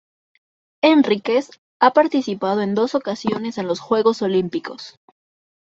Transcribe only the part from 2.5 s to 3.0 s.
en dos